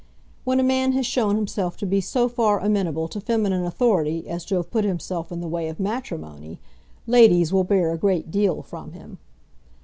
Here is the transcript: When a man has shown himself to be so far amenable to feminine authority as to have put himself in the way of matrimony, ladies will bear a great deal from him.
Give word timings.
When 0.45 0.59
a 0.59 0.63
man 0.63 0.93
has 0.93 1.05
shown 1.05 1.35
himself 1.35 1.77
to 1.77 1.85
be 1.85 2.01
so 2.01 2.27
far 2.27 2.57
amenable 2.59 3.07
to 3.07 3.21
feminine 3.21 3.65
authority 3.65 4.27
as 4.27 4.43
to 4.45 4.55
have 4.55 4.71
put 4.71 4.83
himself 4.83 5.31
in 5.31 5.41
the 5.41 5.47
way 5.47 5.67
of 5.69 5.79
matrimony, 5.79 6.59
ladies 7.05 7.53
will 7.53 7.63
bear 7.63 7.93
a 7.93 7.99
great 7.99 8.31
deal 8.31 8.63
from 8.63 8.93
him. 8.93 9.19